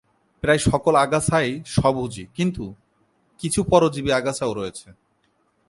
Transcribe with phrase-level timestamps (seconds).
[0.43, 2.73] প্রায় সকল আগাছাই স্বভোজী কিন্তু
[3.39, 4.87] কিছু পরজীবী আগাছাও রয়েছে।